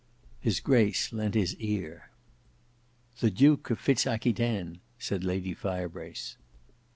[0.39, 2.09] His grace leant his ear.
[3.19, 6.37] "The Duke of Fitz Aquitaine," said Lady Firebrace.